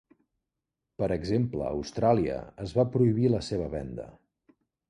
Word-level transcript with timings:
Per 1.03 1.09
exemple 1.15 1.61
a 1.67 1.75
Austràlia 1.81 2.39
es 2.67 2.75
va 2.81 2.89
prohibir 2.97 3.33
la 3.37 3.47
seva 3.53 3.73
venda. 3.79 4.09